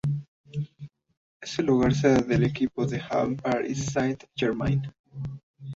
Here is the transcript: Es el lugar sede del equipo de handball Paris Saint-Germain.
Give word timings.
Es 1.41 1.59
el 1.59 1.67
lugar 1.67 1.93
sede 1.93 2.23
del 2.23 2.43
equipo 2.43 2.87
de 2.87 2.99
handball 3.07 3.35
Paris 3.35 3.85
Saint-Germain. 3.85 4.81